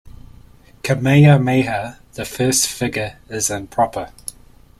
Kamehameha 0.81 1.99
the 2.13 2.25
First's 2.25 2.65
figure 2.65 3.19
is 3.29 3.51
in 3.51 3.67
proper. 3.67 4.11